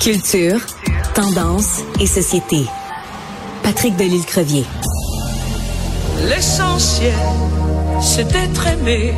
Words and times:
Culture, 0.00 0.60
tendance 1.14 1.82
et 2.00 2.06
société. 2.06 2.66
Patrick 3.62 3.96
Delisle-Crevier. 3.96 4.64
L'essentiel, 6.28 7.14
c'est 8.00 8.26
d'être 8.28 8.66
aimé, 8.66 9.14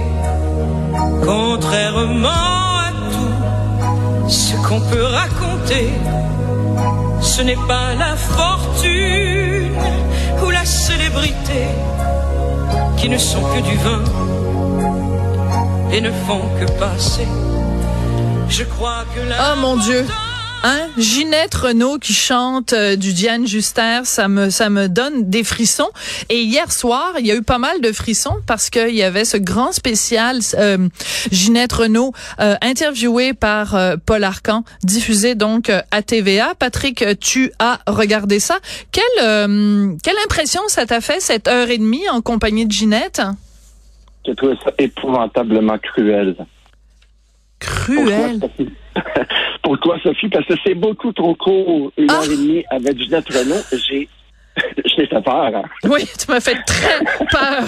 contrairement 1.25 2.29
à 2.29 2.93
tout 3.13 4.29
ce 4.31 4.57
qu'on 4.67 4.81
peut 4.81 5.05
raconter. 5.05 5.91
Ce 7.21 7.43
n'est 7.43 7.63
pas 7.67 7.95
la 7.95 8.17
fortune 8.17 9.73
ou 10.45 10.51
la 10.51 10.65
célébrité 10.65 11.67
qui 12.97 13.09
ne 13.09 13.19
sont 13.19 13.43
que 13.43 13.61
du 13.61 13.77
vin 13.77 14.05
et 15.93 16.01
ne 16.01 16.11
font 16.11 16.43
que 16.59 16.71
passer. 16.79 17.27
Je 18.51 18.65
crois 18.65 19.05
que 19.15 19.29
la 19.29 19.53
Oh 19.53 19.61
mon 19.61 19.77
Dieu. 19.77 20.07
Hein? 20.65 20.89
Ginette 20.97 21.55
Renault 21.55 21.99
qui 21.99 22.13
chante 22.15 22.73
euh, 22.73 22.97
du 22.97 23.13
Diane 23.13 23.47
Juster, 23.47 24.01
ça 24.05 24.27
me 24.27 24.51
ça 24.51 24.71
me 24.71 24.89
donne 24.89 25.31
des 25.31 25.45
frissons. 25.45 25.91
Et 26.31 26.41
hier 26.41 26.73
soir, 26.73 27.13
il 27.21 27.27
y 27.27 27.31
a 27.31 27.37
eu 27.37 27.43
pas 27.43 27.59
mal 27.59 27.81
de 27.81 27.93
frissons 27.93 28.37
parce 28.47 28.69
qu'il 28.71 28.95
y 28.95 29.05
avait 29.05 29.25
ce 29.25 29.37
grand 29.37 29.71
spécial 29.73 30.39
euh, 30.55 30.89
Ginette 31.31 31.73
Renault 31.75 32.13
euh, 32.41 32.57
interviewée 32.61 33.35
par 33.35 33.77
euh, 33.77 33.97
Paul 34.05 34.25
Arcan, 34.25 34.65
diffusé 34.83 35.35
donc 35.37 35.71
euh, 35.71 35.81
à 35.93 36.03
TVA. 36.03 36.55
Patrick, 36.59 37.05
tu 37.21 37.53
as 37.61 37.79
regardé 37.87 38.41
ça. 38.41 38.57
Quelle 38.91 39.99
quelle 40.03 40.17
impression 40.25 40.63
ça 40.69 40.87
t'a 40.87 41.01
fait 41.01 41.21
cette 41.21 41.47
heure 41.47 41.71
et 41.71 41.79
demie 41.79 42.09
en 42.09 42.21
compagnie 42.21 42.67
de 42.67 42.73
Ginette? 42.73 43.23
J'ai 44.27 44.35
trouvé 44.35 44.55
ça 44.65 44.73
épouvantablement 44.79 45.79
cruel. 45.79 46.35
Cruel. 47.61 48.41
Pour 49.63 49.79
toi, 49.81 49.97
Sophie, 50.03 50.29
parce 50.29 50.47
que 50.47 50.55
c'est 50.65 50.75
beaucoup 50.75 51.13
trop 51.13 51.35
court, 51.35 51.93
une 51.97 52.11
heure 52.11 52.25
et 52.25 52.37
demie 52.37 52.65
avec 52.71 52.99
Ginette 52.99 53.29
Renault. 53.29 53.63
J'ai, 53.73 54.09
j'ai 54.85 55.07
fait 55.07 55.23
peur. 55.23 55.51
Hein? 55.55 55.63
Oui, 55.85 56.05
tu 56.19 56.31
m'as 56.31 56.41
fait 56.41 56.57
très 56.65 57.05
peur. 57.31 57.65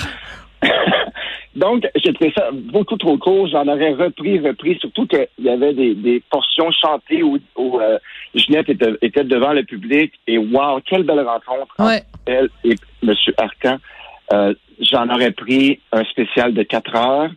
Donc, 1.57 1.87
j'ai 1.97 2.13
trouvé 2.13 2.33
ça 2.37 2.51
beaucoup 2.53 2.97
trop 2.97 3.19
court. 3.19 3.49
J'en 3.49 3.67
aurais 3.67 3.93
repris, 3.93 4.39
repris, 4.39 4.79
surtout 4.79 5.07
qu'il 5.07 5.27
y 5.41 5.49
avait 5.49 5.75
des, 5.75 5.95
des 5.95 6.23
portions 6.31 6.71
chantées 6.71 7.23
où, 7.23 7.39
où 7.57 7.81
euh, 7.81 7.99
Ginette 8.35 8.69
était, 8.69 8.93
était, 9.03 9.25
devant 9.25 9.53
le 9.53 9.65
public. 9.65 10.13
Et 10.27 10.39
wow, 10.39 10.81
quelle 10.87 11.03
belle 11.03 11.21
rencontre 11.21 11.75
ouais. 11.81 11.97
entre 11.97 12.05
elle 12.27 12.49
et 12.65 12.77
M. 13.03 13.15
Arcan. 13.39 13.79
Euh, 14.33 14.55
J'en 14.81 15.09
aurais 15.11 15.33
pris 15.33 15.81
un 15.93 16.05
spécial 16.05 16.55
de 16.55 16.63
quatre 16.63 16.95
heures. 16.97 17.31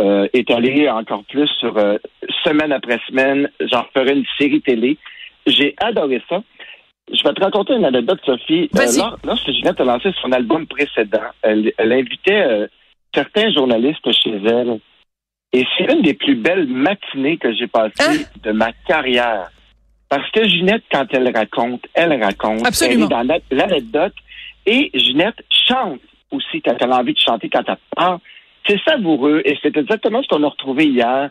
Euh, 0.00 0.26
étalé 0.32 0.88
encore 0.90 1.22
plus 1.24 1.46
sur 1.60 1.76
euh, 1.78 1.98
semaine 2.42 2.72
après 2.72 2.98
semaine. 3.08 3.48
J'en 3.60 3.84
ferai 3.94 4.12
une 4.14 4.24
série 4.38 4.60
télé. 4.60 4.98
J'ai 5.46 5.74
adoré 5.80 6.20
ça. 6.28 6.42
Je 7.12 7.22
vais 7.22 7.34
te 7.34 7.40
raconter 7.42 7.74
une 7.74 7.84
anecdote, 7.84 8.18
Sophie. 8.24 8.68
Euh, 8.76 8.86
lors, 8.98 9.18
lorsque 9.24 9.50
Ginette 9.52 9.80
a 9.80 9.84
lancé 9.84 10.10
son 10.20 10.32
album 10.32 10.66
précédent, 10.66 11.20
elle, 11.42 11.72
elle 11.78 11.92
invitait 11.92 12.42
euh, 12.44 12.66
certains 13.14 13.52
journalistes 13.52 14.10
chez 14.22 14.30
elle. 14.44 14.80
Et 15.52 15.64
c'est 15.78 15.92
une 15.92 16.02
des 16.02 16.14
plus 16.14 16.34
belles 16.34 16.66
matinées 16.66 17.36
que 17.36 17.52
j'ai 17.54 17.68
passées 17.68 17.92
Hein? 18.00 18.24
de 18.42 18.50
ma 18.52 18.72
carrière. 18.88 19.48
Parce 20.08 20.28
que 20.32 20.42
Ginette, 20.48 20.82
quand 20.90 21.06
elle 21.12 21.30
raconte, 21.36 21.86
elle 21.94 22.20
raconte. 22.22 22.66
Absolument. 22.66 23.06
Elle 23.10 23.30
est 23.30 23.30
dans 23.30 23.40
l'anecdote. 23.52 24.14
Et 24.66 24.90
Ginette 24.94 25.44
chante 25.68 26.00
aussi 26.32 26.60
quand 26.62 26.74
elle 26.80 26.90
a 26.90 26.98
envie 26.98 27.14
de 27.14 27.18
chanter, 27.20 27.48
quand 27.48 27.62
elle 27.68 27.76
parle. 27.94 28.18
C'est 28.66 28.80
savoureux 28.82 29.42
et 29.44 29.58
c'est 29.62 29.76
exactement 29.76 30.22
ce 30.22 30.28
qu'on 30.28 30.42
a 30.42 30.48
retrouvé 30.48 30.86
hier. 30.86 31.30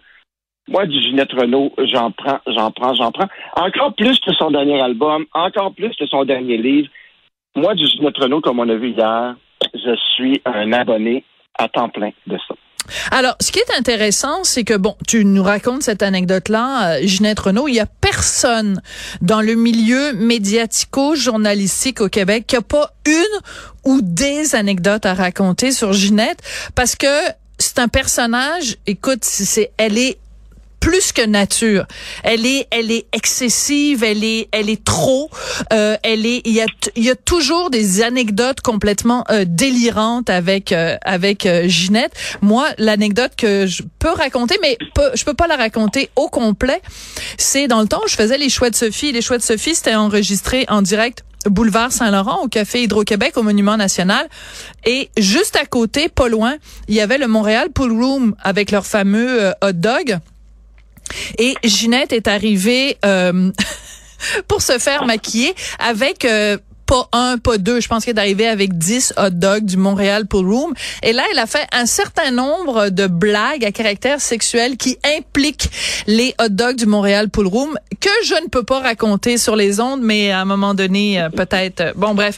Moi, 0.67 0.85
du 0.85 1.01
Ginette 1.01 1.33
Renault, 1.33 1.73
j'en 1.77 2.11
prends, 2.11 2.39
j'en 2.47 2.71
prends, 2.71 2.93
j'en 2.93 3.11
prends. 3.11 3.27
Encore 3.55 3.93
plus 3.95 4.19
que 4.19 4.33
son 4.33 4.51
dernier 4.51 4.81
album, 4.81 5.25
encore 5.33 5.73
plus 5.73 5.93
que 5.95 6.05
son 6.07 6.23
dernier 6.23 6.57
livre. 6.57 6.89
Moi, 7.55 7.75
du 7.75 7.85
Ginette 7.85 8.17
Renault, 8.17 8.41
comme 8.41 8.59
on 8.59 8.69
a 8.69 8.75
vu 8.75 8.91
hier, 8.91 9.35
je 9.73 9.95
suis 10.15 10.41
un 10.45 10.71
abonné 10.71 11.23
à 11.57 11.67
temps 11.67 11.89
plein 11.89 12.11
de 12.27 12.37
ça. 12.47 12.55
Alors, 13.11 13.35
ce 13.39 13.51
qui 13.51 13.59
est 13.59 13.77
intéressant, 13.77 14.43
c'est 14.43 14.63
que, 14.63 14.75
bon, 14.75 14.95
tu 15.07 15.25
nous 15.25 15.43
racontes 15.43 15.83
cette 15.83 16.03
anecdote-là, 16.03 16.95
euh, 16.95 16.99
Ginette 17.03 17.39
Renault, 17.39 17.67
il 17.67 17.75
y 17.75 17.79
a 17.79 17.85
personne 17.85 18.81
dans 19.21 19.41
le 19.41 19.55
milieu 19.55 20.13
médiatico-journalistique 20.13 22.01
au 22.01 22.09
Québec 22.09 22.45
qui 22.47 22.55
a 22.55 22.61
pas 22.61 22.93
une 23.05 23.39
ou 23.83 24.01
des 24.01 24.55
anecdotes 24.55 25.05
à 25.05 25.13
raconter 25.13 25.71
sur 25.71 25.93
Ginette, 25.93 26.39
parce 26.75 26.95
que 26.95 27.07
c'est 27.59 27.79
un 27.79 27.87
personnage, 27.87 28.77
écoute, 28.87 29.23
c'est, 29.23 29.71
elle 29.77 29.97
est 29.97 30.17
plus 30.83 31.13
que 31.13 31.25
nature. 31.25 31.85
Elle 32.23 32.45
est, 32.45 32.67
elle 32.69 32.91
est 32.91 33.05
excessive, 33.13 34.03
elle 34.03 34.21
est, 34.25 34.49
elle 34.51 34.69
est 34.69 34.83
trop. 34.83 35.29
Euh, 35.71 35.95
elle 36.03 36.25
est, 36.25 36.41
il 36.43 36.51
y 36.51 36.59
a, 36.59 36.65
il 36.97 37.05
y 37.05 37.09
a 37.09 37.15
toujours 37.15 37.69
des 37.69 38.01
anecdotes 38.01 38.59
complètement 38.59 39.23
euh, 39.29 39.45
délirantes 39.47 40.29
avec, 40.29 40.73
euh, 40.73 40.97
avec 41.05 41.45
euh, 41.45 41.69
Ginette. 41.69 42.11
Moi, 42.41 42.67
l'anecdote 42.77 43.31
que 43.37 43.65
je 43.65 43.83
peux 43.97 44.11
raconter, 44.11 44.57
mais 44.61 44.77
peu, 44.93 45.09
je 45.15 45.23
peux 45.23 45.33
pas 45.33 45.47
la 45.47 45.55
raconter 45.55 46.09
au 46.17 46.27
complet, 46.27 46.81
c'est 47.37 47.69
dans 47.69 47.79
le 47.79 47.87
temps 47.87 48.01
où 48.03 48.09
je 48.09 48.15
faisais 48.15 48.37
les 48.37 48.49
choix 48.49 48.69
de 48.69 48.75
Sophie. 48.75 49.13
Les 49.13 49.21
choix 49.21 49.37
de 49.37 49.43
Sophie, 49.43 49.75
c'était 49.75 49.95
enregistré 49.95 50.65
en 50.67 50.81
direct 50.81 51.23
boulevard 51.49 51.91
Saint-Laurent 51.91 52.41
au 52.43 52.47
café 52.47 52.83
Hydro-Québec 52.83 53.37
au 53.37 53.43
Monument 53.43 53.77
national 53.77 54.27
et 54.85 55.09
juste 55.17 55.55
à 55.55 55.65
côté 55.65 56.09
pas 56.09 56.29
loin 56.29 56.55
il 56.87 56.95
y 56.95 57.01
avait 57.01 57.17
le 57.17 57.27
Montréal 57.27 57.69
Pool 57.73 57.91
Room 57.91 58.35
avec 58.41 58.71
leur 58.71 58.85
fameux 58.85 59.43
euh, 59.43 59.51
hot 59.61 59.73
dog 59.73 60.19
et 61.37 61.55
Ginette 61.63 62.13
est 62.13 62.27
arrivée 62.27 62.97
euh, 63.05 63.51
pour 64.47 64.61
se 64.61 64.79
faire 64.79 65.05
maquiller 65.05 65.53
avec 65.79 66.25
euh, 66.25 66.57
pas 66.93 67.09
un, 67.11 67.39
pas 67.39 67.57
deux. 67.57 67.81
Je 67.81 67.87
pense 67.87 68.05
qu'elle 68.05 68.17
est 68.17 68.19
arrivée 68.19 68.47
avec 68.47 68.77
10 68.77 69.15
hot 69.17 69.31
dogs 69.31 69.65
du 69.65 69.77
Montréal 69.77 70.27
Pool 70.27 70.45
Room. 70.47 70.73
Et 71.01 71.11
là, 71.11 71.23
elle 71.31 71.39
a 71.39 71.47
fait 71.47 71.65
un 71.71 71.87
certain 71.87 72.29
nombre 72.29 72.89
de 72.89 73.07
blagues 73.07 73.65
à 73.65 73.71
caractère 73.71 74.21
sexuel 74.21 74.77
qui 74.77 74.99
impliquent 75.17 75.71
les 76.05 76.35
hot 76.39 76.49
dogs 76.49 76.75
du 76.75 76.85
Montréal 76.85 77.29
Pool 77.29 77.47
Room 77.47 77.79
que 77.99 78.09
je 78.25 78.35
ne 78.35 78.47
peux 78.47 78.61
pas 78.61 78.79
raconter 78.79 79.39
sur 79.39 79.55
les 79.55 79.79
ondes, 79.79 80.01
mais 80.03 80.29
à 80.29 80.41
un 80.41 80.45
moment 80.45 80.75
donné, 80.75 81.19
euh, 81.19 81.29
peut-être. 81.29 81.81
euh, 81.81 81.93
bon, 81.95 82.13
bref. 82.13 82.37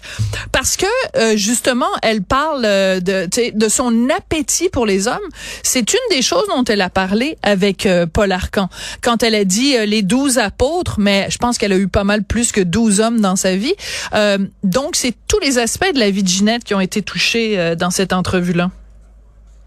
Parce 0.53 0.77
que, 0.77 0.85
euh, 1.17 1.35
justement, 1.35 1.89
elle 2.01 2.21
parle 2.21 2.61
de, 2.61 3.27
de 3.51 3.69
son 3.69 4.09
appétit 4.09 4.69
pour 4.69 4.85
les 4.85 5.09
hommes. 5.09 5.17
C'est 5.63 5.91
une 5.91 6.15
des 6.15 6.21
choses 6.21 6.47
dont 6.47 6.63
elle 6.63 6.81
a 6.81 6.89
parlé 6.89 7.37
avec 7.43 7.89
Paul 8.13 8.31
Arcan. 8.31 8.69
Quand 9.01 9.21
elle 9.21 9.35
a 9.35 9.43
dit 9.43 9.75
les 9.85 10.01
douze 10.01 10.37
apôtres, 10.37 10.95
mais 10.97 11.27
je 11.29 11.39
pense 11.39 11.57
qu'elle 11.57 11.73
a 11.73 11.77
eu 11.77 11.89
pas 11.89 12.05
mal 12.05 12.23
plus 12.23 12.53
que 12.53 12.61
12 12.61 13.01
hommes 13.01 13.19
dans 13.19 13.35
sa 13.35 13.57
vie. 13.57 13.73
Donc, 14.63 14.95
c'est 14.95 15.13
tous 15.27 15.39
les 15.39 15.57
aspects 15.57 15.93
de 15.93 15.99
la 15.99 16.09
vie 16.09 16.23
de 16.23 16.27
Ginette 16.27 16.63
qui 16.63 16.73
ont 16.73 16.79
été 16.79 17.01
touchés 17.01 17.59
euh, 17.59 17.75
dans 17.75 17.89
cette 17.89 18.13
entrevue-là. 18.13 18.69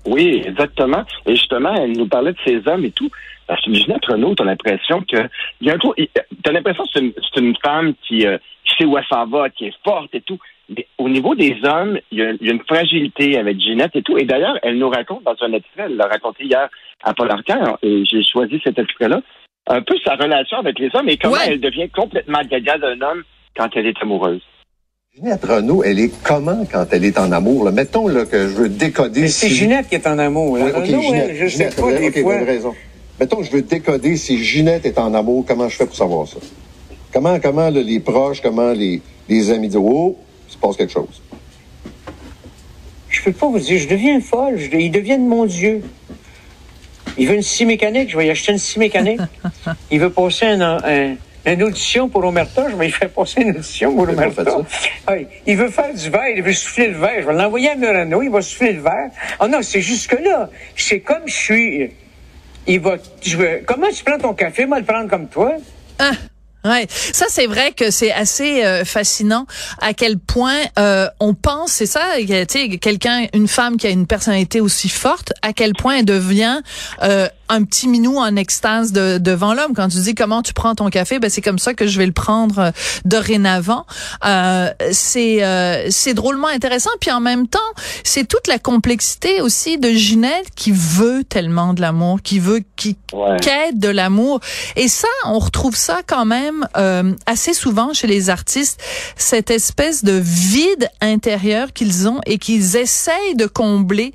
Oui, 0.06 0.42
exactement. 0.44 1.04
Et 1.26 1.36
justement, 1.36 1.74
elle 1.74 1.92
nous 1.92 2.08
parlait 2.08 2.32
de 2.32 2.38
ces 2.44 2.62
hommes 2.66 2.84
et 2.84 2.90
tout. 2.90 3.10
Parce 3.46 3.64
que 3.64 3.72
Ginette 3.72 4.04
Renault, 4.04 4.34
t'as 4.34 4.44
l'impression 4.44 5.02
que 5.10 5.16
t'as 5.62 6.52
l'impression 6.52 6.84
que 6.84 6.90
c'est 6.92 7.40
une, 7.40 7.56
femme 7.64 7.94
qui, 8.06 8.26
euh, 8.26 8.36
qui 8.64 8.74
sait 8.76 8.84
où 8.84 8.96
elle 8.98 9.04
s'en 9.08 9.26
va, 9.26 9.48
qui 9.48 9.66
est 9.66 9.74
forte 9.84 10.14
et 10.14 10.20
tout. 10.20 10.38
Mais 10.68 10.86
au 10.98 11.08
niveau 11.08 11.34
des 11.34 11.56
hommes, 11.64 11.98
il 12.10 12.18
y, 12.18 12.22
a, 12.22 12.32
il 12.32 12.46
y 12.46 12.50
a 12.50 12.52
une 12.52 12.64
fragilité 12.64 13.38
avec 13.38 13.58
Ginette 13.58 13.96
et 13.96 14.02
tout. 14.02 14.18
Et 14.18 14.24
d'ailleurs, 14.24 14.58
elle 14.62 14.76
nous 14.78 14.90
raconte 14.90 15.24
dans 15.24 15.36
un 15.40 15.52
extrait, 15.54 15.84
elle 15.86 15.96
l'a 15.96 16.06
raconté 16.06 16.44
hier 16.44 16.68
à 17.02 17.14
Paul 17.14 17.30
Arcand, 17.30 17.78
et 17.82 18.04
j'ai 18.04 18.22
choisi 18.22 18.60
cet 18.62 18.78
extrait-là, 18.78 19.22
un 19.66 19.80
peu 19.80 19.94
sa 20.04 20.16
relation 20.16 20.58
avec 20.58 20.78
les 20.78 20.90
hommes 20.94 21.08
et 21.08 21.16
comment 21.16 21.34
Ouais. 21.34 21.46
elle 21.48 21.60
devient 21.60 21.88
complètement 21.88 22.40
gaga 22.42 22.76
d'un 22.76 23.00
homme 23.00 23.22
quand 23.56 23.68
elle 23.76 23.86
est 23.86 24.02
amoureuse. 24.02 24.42
Ginette 25.16 25.44
Renault, 25.44 25.82
elle 25.82 25.98
est 25.98 26.12
comment 26.22 26.64
quand 26.70 26.86
elle 26.92 27.04
est 27.04 27.18
en 27.18 27.32
amour? 27.32 27.64
Là? 27.64 27.72
Mettons 27.72 28.06
là, 28.08 28.24
que 28.24 28.42
je 28.48 28.54
veux 28.54 28.68
décoder 28.68 29.22
Mais 29.22 29.28
c'est. 29.28 29.48
Ginette 29.48 29.88
qui 29.88 29.96
est 29.96 30.06
en 30.06 30.18
amour. 30.18 30.52
Oui, 30.52 30.60
là. 30.60 30.66
Renaud, 30.66 31.00
Ginette, 31.02 31.26
elle, 31.30 31.36
je 31.36 31.44
sais 31.46 31.50
Ginette, 31.50 31.74
pas, 31.76 31.82
vous 31.82 31.88
avez- 31.88 32.10
des 32.10 32.22
fois. 32.22 32.38
raison. 32.44 32.74
Mettons, 33.18 33.42
je 33.42 33.50
veux 33.50 33.62
décoder 33.62 34.16
si 34.16 34.44
Ginette 34.44 34.86
est 34.86 34.98
en 34.98 35.12
amour, 35.14 35.44
comment 35.48 35.68
je 35.68 35.76
fais 35.76 35.86
pour 35.86 35.96
savoir 35.96 36.28
ça? 36.28 36.36
Comment, 37.12 37.40
comment 37.40 37.68
là, 37.68 37.82
les 37.82 37.98
proches, 38.00 38.40
comment 38.40 38.70
les, 38.72 39.00
les 39.28 39.50
amis 39.50 39.68
disent, 39.68 39.80
oh, 39.82 40.16
il 40.48 40.52
se 40.52 40.58
passe 40.58 40.76
quelque 40.76 40.92
chose. 40.92 41.20
Je 43.08 43.22
peux 43.22 43.32
pas 43.32 43.48
vous 43.48 43.58
dire, 43.58 43.78
je 43.80 43.88
deviens 43.88 44.20
folle. 44.20 44.58
Je- 44.58 44.76
ils 44.76 44.90
deviennent 44.90 45.26
mon 45.26 45.46
Dieu. 45.46 45.82
Il 47.16 47.26
veut 47.26 47.34
une 47.34 47.42
scie 47.42 47.64
mécanique, 47.66 48.10
je 48.10 48.16
vais 48.16 48.26
y 48.26 48.30
acheter 48.30 48.52
une 48.52 48.58
scie 48.58 48.78
mécanique. 48.78 49.20
Il 49.90 49.98
veut 49.98 50.10
passer 50.10 50.44
un, 50.46 50.60
un- 50.84 51.16
une 51.46 51.62
audition 51.62 52.08
pour 52.08 52.24
Omerta, 52.24 52.68
je 52.70 52.76
vais 52.76 52.88
y 52.88 52.90
faire 52.90 53.10
passer 53.10 53.42
une 53.42 53.50
audition 53.50 53.94
pour 53.94 54.06
C'est 54.06 54.12
bon, 54.14 54.22
Omerta. 54.22 54.44
faites 54.44 54.54
Oui, 55.10 55.26
il 55.46 55.56
veut 55.56 55.70
faire 55.70 55.94
du 55.94 56.10
verre, 56.10 56.36
il 56.36 56.42
veut 56.42 56.52
souffler 56.52 56.88
le 56.88 56.98
verre. 56.98 57.22
Je 57.22 57.26
vais 57.26 57.34
l'envoyer 57.34 57.70
à 57.70 57.74
Murano, 57.76 58.22
il 58.22 58.30
va 58.30 58.42
souffler 58.42 58.72
le 58.72 58.82
verre. 58.82 59.10
Oh 59.40 59.48
non, 59.48 59.60
c'est 59.62 59.80
jusque-là. 59.80 60.50
C'est 60.76 61.00
comme 61.00 61.26
je 61.26 61.34
suis. 61.34 61.90
Il 62.66 62.80
va. 62.80 62.96
Je 63.22 63.36
veux, 63.36 63.62
comment 63.66 63.88
tu 63.90 64.04
prends 64.04 64.18
ton 64.18 64.34
café? 64.34 64.66
Moi, 64.66 64.80
le 64.80 64.84
prendre 64.84 65.08
comme 65.08 65.28
toi. 65.28 65.52
Ah. 65.98 66.12
Ouais, 66.64 66.86
ça 66.90 67.26
c'est 67.28 67.46
vrai 67.46 67.70
que 67.70 67.92
c'est 67.92 68.12
assez 68.12 68.64
euh, 68.64 68.84
fascinant 68.84 69.46
à 69.80 69.94
quel 69.94 70.18
point 70.18 70.58
euh, 70.76 71.08
on 71.20 71.32
pense, 71.32 71.70
c'est 71.70 71.86
ça, 71.86 72.02
tu 72.18 72.26
sais, 72.26 72.78
quelqu'un, 72.78 73.26
une 73.32 73.46
femme 73.46 73.76
qui 73.76 73.86
a 73.86 73.90
une 73.90 74.08
personnalité 74.08 74.60
aussi 74.60 74.88
forte, 74.88 75.32
à 75.42 75.52
quel 75.52 75.72
point 75.72 75.98
elle 75.98 76.04
devient 76.04 76.60
euh, 77.04 77.28
un 77.48 77.64
petit 77.64 77.88
minou 77.88 78.18
en 78.18 78.36
extase 78.36 78.92
de, 78.92 79.18
devant 79.18 79.54
l'homme. 79.54 79.72
Quand 79.74 79.88
tu 79.88 79.98
dis 79.98 80.14
comment 80.14 80.42
tu 80.42 80.52
prends 80.52 80.74
ton 80.74 80.88
café, 80.90 81.18
ben 81.18 81.30
c'est 81.30 81.40
comme 81.40 81.58
ça 81.58 81.74
que 81.74 81.86
je 81.86 81.98
vais 81.98 82.06
le 82.06 82.12
prendre 82.12 82.58
euh, 82.58 82.70
dorénavant. 83.04 83.86
Euh, 84.24 84.70
c'est 84.92 85.44
euh, 85.44 85.88
c'est 85.90 86.14
drôlement 86.14 86.48
intéressant. 86.48 86.90
Puis 87.00 87.10
en 87.10 87.20
même 87.20 87.46
temps, 87.46 87.58
c'est 88.04 88.26
toute 88.26 88.46
la 88.46 88.58
complexité 88.58 89.40
aussi 89.40 89.78
de 89.78 89.90
Ginette 89.90 90.50
qui 90.54 90.72
veut 90.72 91.24
tellement 91.24 91.74
de 91.74 91.80
l'amour, 91.80 92.20
qui 92.22 92.38
veut, 92.38 92.62
qui 92.76 92.96
quête 93.40 93.78
de 93.78 93.88
l'amour. 93.88 94.40
Et 94.76 94.88
ça, 94.88 95.08
on 95.24 95.38
retrouve 95.38 95.76
ça 95.76 96.00
quand 96.06 96.24
même 96.24 96.66
euh, 96.76 97.14
assez 97.26 97.54
souvent 97.54 97.92
chez 97.92 98.06
les 98.06 98.30
artistes, 98.30 98.80
cette 99.16 99.50
espèce 99.50 100.04
de 100.04 100.12
vide 100.12 100.88
intérieur 101.00 101.72
qu'ils 101.72 102.08
ont 102.08 102.20
et 102.26 102.38
qu'ils 102.38 102.76
essayent 102.76 103.34
de 103.36 103.46
combler 103.46 104.12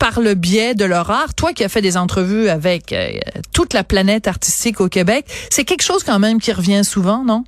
par 0.00 0.18
le 0.18 0.34
biais 0.34 0.74
de 0.74 0.84
leur 0.84 1.10
art. 1.10 1.34
Toi 1.36 1.52
qui 1.52 1.62
as 1.62 1.68
fait 1.68 1.82
des 1.82 1.96
entrevues 1.96 2.48
avec 2.48 2.92
euh, 2.92 3.10
toute 3.54 3.74
la 3.74 3.84
planète 3.84 4.26
artistique 4.26 4.80
au 4.80 4.88
Québec, 4.88 5.24
c'est 5.50 5.64
quelque 5.64 5.84
chose 5.84 6.02
quand 6.02 6.18
même 6.18 6.40
qui 6.40 6.52
revient 6.52 6.82
souvent, 6.82 7.22
non? 7.24 7.44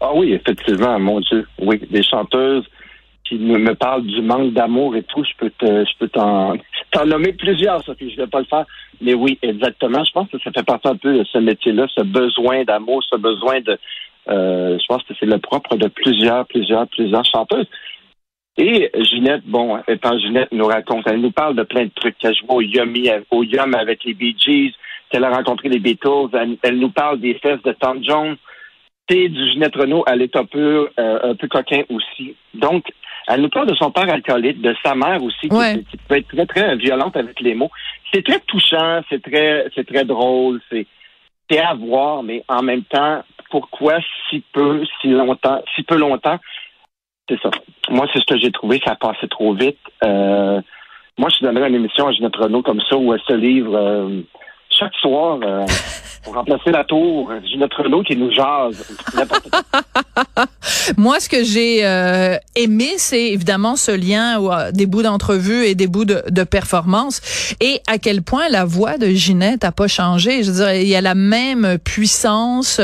Ah 0.00 0.10
oui, 0.14 0.32
effectivement, 0.32 0.98
mon 0.98 1.20
Dieu. 1.20 1.46
Oui, 1.60 1.80
des 1.90 2.02
chanteuses 2.02 2.64
qui 3.28 3.38
me, 3.38 3.74
parlent 3.74 4.04
du 4.04 4.20
manque 4.20 4.52
d'amour 4.52 4.96
et 4.96 5.04
tout, 5.04 5.22
je 5.22 5.30
peux 5.38 5.50
te, 5.50 5.84
je 5.84 5.98
peux 5.98 6.08
t'en, 6.08 6.54
nommer 7.06 7.32
plusieurs, 7.32 7.82
Sophie, 7.84 8.10
je 8.10 8.16
vais 8.16 8.26
pas 8.26 8.40
le 8.40 8.46
faire. 8.46 8.64
Mais 9.00 9.14
oui, 9.14 9.38
exactement. 9.42 10.02
Je 10.04 10.10
pense 10.12 10.28
que 10.28 10.38
ça 10.40 10.50
fait 10.50 10.64
partie 10.64 10.88
un 10.88 10.96
peu 10.96 11.18
de 11.18 11.24
ce 11.24 11.38
métier-là, 11.38 11.86
ce 11.94 12.02
besoin 12.02 12.64
d'amour, 12.64 13.02
ce 13.08 13.16
besoin 13.16 13.60
de, 13.60 13.78
euh, 14.28 14.78
je 14.78 14.86
pense 14.88 15.02
que 15.04 15.14
c'est 15.18 15.26
le 15.26 15.38
propre 15.38 15.76
de 15.76 15.88
plusieurs, 15.88 16.46
plusieurs, 16.46 16.86
plusieurs 16.88 17.24
chanteuses. 17.24 17.66
Et 18.58 18.90
Ginette, 18.94 19.44
bon, 19.44 19.78
étant 19.88 20.18
Ginette 20.18 20.52
nous 20.52 20.66
raconte, 20.66 21.06
elle 21.06 21.20
nous 21.20 21.30
parle 21.30 21.56
de 21.56 21.62
plein 21.62 21.84
de 21.84 21.90
trucs 21.94 22.18
qu'elle 22.18 22.34
joue 22.34 22.46
au 22.48 22.60
Yummy, 22.60 23.08
au 23.30 23.42
Yum 23.42 23.74
avec 23.74 24.04
les 24.04 24.12
Bee 24.12 24.36
Gees, 24.38 24.74
qu'elle 25.12 25.24
a 25.24 25.30
rencontré 25.30 25.68
les 25.68 25.78
Beatles. 25.78 26.58
Elle, 26.62 26.78
nous 26.78 26.90
parle 26.90 27.20
des 27.20 27.34
fesses 27.34 27.62
de 27.62 27.72
Tom 27.72 28.02
Jones. 28.02 28.36
C'est 29.08 29.28
du 29.28 29.50
Ginette 29.50 29.76
Renault, 29.76 30.04
elle 30.06 30.22
est 30.22 30.36
un 30.36 30.44
peu, 30.44 30.88
euh, 30.98 31.32
un 31.32 31.34
peu 31.34 31.48
coquin 31.48 31.82
aussi. 31.90 32.34
Donc, 32.54 32.84
elle 33.28 33.42
nous 33.42 33.48
parle 33.48 33.68
de 33.68 33.74
son 33.74 33.90
père 33.90 34.08
alcoolique, 34.08 34.60
de 34.60 34.74
sa 34.84 34.94
mère 34.94 35.22
aussi, 35.22 35.48
qui, 35.48 35.96
peut 36.08 36.16
être 36.16 36.28
très, 36.28 36.46
très 36.46 36.76
violente 36.76 37.16
avec 37.16 37.40
les 37.40 37.54
mots. 37.54 37.70
C'est 38.12 38.24
très 38.24 38.40
touchant, 38.40 39.02
c'est 39.08 39.22
très, 39.22 39.66
c'est 39.74 39.86
très 39.86 40.04
drôle, 40.04 40.60
c'est, 40.70 40.86
c'est 41.50 41.58
à 41.58 41.74
voir, 41.74 42.22
mais 42.22 42.42
en 42.48 42.62
même 42.62 42.84
temps, 42.84 43.22
pourquoi 43.50 43.98
si 44.28 44.42
peu, 44.52 44.82
si 45.00 45.08
longtemps, 45.08 45.62
si 45.74 45.82
peu 45.82 45.96
longtemps? 45.96 46.38
C'est 47.28 47.40
ça. 47.40 47.50
Moi, 47.90 48.06
c'est 48.12 48.20
ce 48.20 48.26
que 48.26 48.38
j'ai 48.38 48.50
trouvé, 48.50 48.80
ça 48.84 48.92
a 48.92 48.96
passé 48.96 49.28
trop 49.28 49.54
vite. 49.54 49.78
Euh, 50.04 50.60
moi, 51.18 51.28
je 51.30 51.44
donnerais 51.44 51.68
une 51.68 51.76
émission 51.76 52.08
à 52.08 52.12
Ginette 52.12 52.36
Renault 52.36 52.62
comme 52.62 52.80
ça, 52.88 52.96
où 52.96 53.12
elle 53.12 53.20
se 53.20 53.34
livre 53.34 53.76
euh, 53.76 54.22
chaque 54.70 54.94
soir 54.94 55.38
euh, 55.42 55.64
pour 56.24 56.34
remplacer 56.34 56.70
la 56.70 56.84
tour. 56.84 57.30
J'ai 57.44 57.58
notre 57.58 57.82
Renault 57.82 58.02
qui 58.02 58.16
nous 58.16 58.30
jase. 58.32 58.98
Moi, 60.96 61.20
ce 61.20 61.28
que 61.28 61.44
j'ai 61.44 61.84
euh, 61.84 62.36
aimé, 62.54 62.90
c'est 62.98 63.30
évidemment 63.30 63.76
ce 63.76 63.90
lien 63.90 64.42
euh, 64.42 64.72
des 64.72 64.86
bouts 64.86 65.02
d'entrevue 65.02 65.64
et 65.64 65.74
des 65.74 65.86
bouts 65.86 66.04
de, 66.04 66.22
de, 66.28 66.42
performance 66.44 67.20
et 67.60 67.80
à 67.86 67.98
quel 67.98 68.22
point 68.22 68.48
la 68.48 68.64
voix 68.64 68.98
de 68.98 69.08
Ginette 69.08 69.64
a 69.64 69.72
pas 69.72 69.88
changé. 69.88 70.42
Je 70.42 70.50
veux 70.50 70.64
dire, 70.64 70.74
il 70.74 70.88
y 70.88 70.96
a 70.96 71.00
la 71.00 71.14
même 71.14 71.78
puissance 71.82 72.80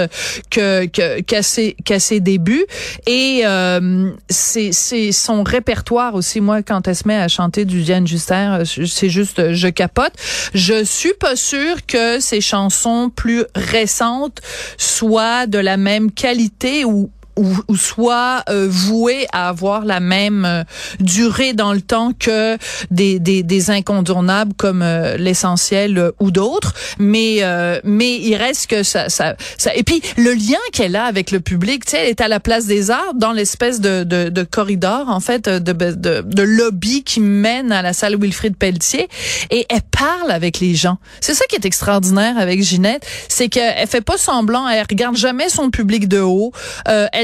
que 0.50 0.86
qu'à 0.86 1.42
ses, 1.42 1.76
qu'à 1.84 1.98
ses 1.98 2.20
débuts 2.20 2.64
et 3.06 3.42
euh, 3.44 4.10
c'est 4.28 4.72
son 5.12 5.42
répertoire 5.42 6.14
aussi. 6.14 6.40
Moi, 6.40 6.62
quand 6.62 6.88
elle 6.88 6.96
se 6.96 7.06
met 7.06 7.16
à 7.16 7.28
chanter 7.28 7.64
du 7.64 7.82
Diane 7.82 8.06
Juster, 8.06 8.62
c'est 8.64 9.10
juste 9.10 9.52
je 9.52 9.68
capote. 9.68 10.12
Je 10.54 10.84
suis 10.84 11.14
pas 11.14 11.36
sûre 11.36 11.84
que 11.86 12.20
ces 12.20 12.40
chansons 12.40 13.10
plus 13.14 13.44
récentes 13.54 14.40
soient 14.78 15.46
de 15.46 15.58
la 15.58 15.76
même 15.76 16.10
qualité 16.10 16.84
ou 16.84 17.10
ou, 17.38 17.76
soit 17.76 18.42
euh, 18.48 18.66
voué 18.68 19.26
à 19.32 19.48
avoir 19.48 19.84
la 19.84 20.00
même 20.00 20.44
euh, 20.44 20.64
durée 21.00 21.52
dans 21.52 21.72
le 21.72 21.80
temps 21.80 22.12
que 22.18 22.58
des, 22.90 23.18
des, 23.18 23.42
des 23.42 23.70
incontournables 23.70 24.54
comme 24.54 24.82
euh, 24.82 25.16
l'essentiel 25.16 26.12
ou 26.20 26.30
d'autres. 26.30 26.74
Mais 26.98 27.42
mais 27.84 28.16
il 28.16 28.34
reste 28.36 28.68
que 28.68 28.82
ça, 28.82 29.08
ça 29.08 29.36
ça 29.56 29.74
et 29.74 29.82
puis 29.82 30.02
le 30.16 30.32
lien 30.32 30.58
qu'elle 30.72 30.96
a 30.96 31.04
avec 31.04 31.30
le 31.30 31.40
public 31.40 31.84
tu 31.84 31.92
sais 31.92 32.02
elle 32.02 32.08
est 32.08 32.20
à 32.20 32.28
la 32.28 32.40
place 32.40 32.66
des 32.66 32.90
arts 32.90 33.14
dans 33.14 33.32
l'espèce 33.32 33.80
de, 33.80 34.02
de, 34.04 34.28
de 34.28 34.42
corridor 34.42 35.08
en 35.08 35.20
fait 35.20 35.48
de, 35.48 35.72
de, 35.72 36.22
de 36.22 36.42
lobby 36.42 37.04
qui 37.04 37.20
mène 37.20 37.70
à 37.72 37.82
la 37.82 37.92
salle 37.92 38.16
Wilfrid 38.16 38.56
Pelletier 38.56 39.08
et 39.50 39.66
elle 39.68 39.82
parle 39.90 40.30
avec 40.30 40.60
les 40.60 40.74
gens. 40.74 40.98
C'est 41.20 41.34
ça 41.34 41.44
qui 41.48 41.56
est 41.56 41.64
extraordinaire 41.64 42.38
avec 42.38 42.62
Ginette 42.62 43.06
c'est 43.28 43.48
qu'elle 43.48 43.86
fait 43.86 44.00
pas 44.00 44.18
semblant 44.18 44.68
elle 44.68 44.84
regarde 44.88 45.16
jamais 45.16 45.48
son 45.48 45.70
public 45.70 46.08
de 46.08 46.20
haut 46.20 46.52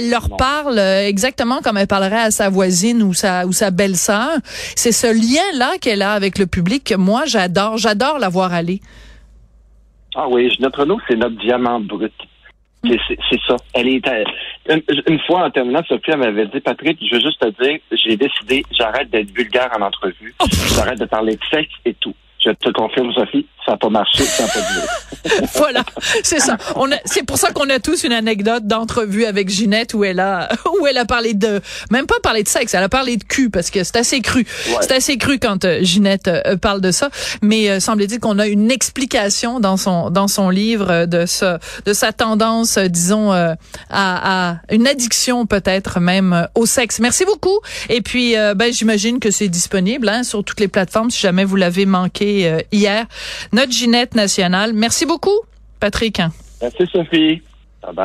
elle 0.05 0.11
leur 0.11 0.37
parle 0.37 0.79
euh, 0.79 1.07
exactement 1.07 1.61
comme 1.63 1.77
elle 1.77 1.87
parlerait 1.87 2.21
à 2.21 2.31
sa 2.31 2.49
voisine 2.49 3.03
ou 3.03 3.15
sa 3.15 3.47
ou 3.47 3.53
sa 3.53 3.71
belle-sœur. 3.71 4.39
C'est 4.77 4.93
ce 4.93 5.07
lien-là 5.07 5.79
qu'elle 5.81 6.03
a 6.03 6.13
avec 6.13 6.39
le 6.39 6.47
public 6.47 6.85
que 6.85 6.95
moi 6.95 7.23
j'adore. 7.27 7.79
J'adore 7.79 8.19
la 8.19 8.29
voir 8.29 8.53
aller. 8.53 8.81
Ah 10.15 10.29
oui, 10.29 10.55
notre 10.61 10.85
nom, 10.85 10.99
c'est 11.09 11.17
notre 11.17 11.37
diamant 11.37 11.81
brut. 11.81 12.13
C'est 12.85 13.41
ça. 13.49 13.57
Elle 13.73 13.89
est 13.89 14.07
euh, 14.07 14.79
une, 15.09 15.19
fois 15.21 15.47
en 15.47 15.51
terminant, 15.51 15.83
Sophie 15.89 16.11
elle 16.11 16.19
m'avait 16.19 16.47
dit 16.47 16.61
Patrick, 16.61 16.99
je 17.01 17.15
veux 17.15 17.21
juste 17.21 17.41
te 17.41 17.63
dire, 17.63 17.79
j'ai 17.93 18.17
décidé, 18.17 18.63
j'arrête 18.79 19.09
d'être 19.09 19.31
vulgaire 19.31 19.71
en 19.79 19.81
entrevue, 19.81 20.35
oh. 20.43 20.45
j'arrête 20.77 21.01
de 21.01 21.07
parler 21.07 21.37
de 21.37 21.45
sexe 21.51 21.73
et 21.87 21.95
tout. 21.95 22.15
Je 22.45 22.51
te 22.51 22.69
confirme, 22.71 23.11
Sophie, 23.15 23.47
ça 23.65 23.73
n'a 23.73 23.79
pas 23.79 23.89
marché, 23.89 24.25
ça 24.25 24.45
n'a 24.45 24.49
pas 24.49 24.61
duré. 24.61 25.47
voilà, 25.55 25.85
c'est 26.23 26.41
ça. 26.41 26.57
On 26.77 26.89
c'est 27.05 27.25
pour 27.25 27.39
ça 27.39 27.51
qu'on 27.51 27.69
a 27.71 27.79
tous 27.79 28.05
une 28.05 28.13
anecdote 28.13 28.67
d'entrevue 28.67 29.25
avec 29.25 29.49
Ginette 29.49 29.95
où 29.95 30.05
elle 30.05 30.21
a, 30.21 30.49
où 30.81 30.87
elle 30.87 30.99
a 30.99 31.05
parlé 31.05 31.35
de, 31.35 31.61
même 31.91 32.07
pas 32.07 32.21
parlé 32.23 32.43
de 32.43 32.49
sexe, 32.49 32.75
elle 32.75 32.83
a 32.83 32.89
parlé 32.89 33.17
de 33.17 33.25
cul 33.25 33.51
parce 33.51 33.71
que 33.71 33.83
c'est 33.85 33.97
assez 33.97 34.21
cru. 34.21 34.47
C'est 34.81 34.93
assez 34.93 35.17
cru 35.17 35.39
quand 35.39 35.65
euh, 35.65 35.79
Ginette 35.83 36.29
euh, 36.29 36.57
parle 36.57 36.81
de 36.81 36.91
ça. 36.91 37.09
Mais 37.43 37.71
euh, 37.71 37.81
semble-t-il 37.81 38.21
qu'on 38.21 38.39
a 38.39 38.47
une 38.47 38.71
explication 38.71 39.61
dans 39.61 39.77
son, 39.77 40.11
dans 40.11 40.29
son 40.29 40.51
livre 40.51 41.07
de 41.07 41.27
ça, 41.27 41.59
de 41.87 41.93
sa 41.93 42.13
tendance, 42.13 42.79
disons, 42.79 43.33
à, 43.33 43.57
à, 43.91 44.57
une 44.71 44.87
addiction 44.87 45.47
peut-être 45.47 46.01
même 46.01 46.49
au 46.55 46.67
sexe. 46.67 47.01
Merci 47.01 47.25
beaucoup. 47.25 47.61
Et 47.89 48.03
puis, 48.03 48.35
ben, 48.55 48.73
j'imagine 48.73 49.21
que 49.21 49.31
c'est 49.31 49.49
disponible 49.49 50.09
hein, 50.09 50.23
sur 50.23 50.45
toutes 50.45 50.61
les 50.61 50.69
plateformes 50.69 51.11
si 51.11 51.21
jamais 51.21 51.45
vous 51.45 51.57
l'avez 51.57 51.87
manqué 51.87 52.49
euh, 52.49 52.61
hier. 52.73 53.07
Notre 53.55 53.71
Ginette 53.71 54.17
nationale. 54.17 54.73
Merci 54.73 55.07
beaucoup, 55.07 55.39
Patrick. 55.79 56.21
Merci, 56.61 56.89
Sophie. 56.93 57.41
Bye 57.81 57.95
bye. 57.95 58.03